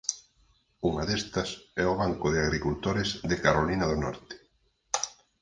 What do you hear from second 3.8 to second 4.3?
do Nore.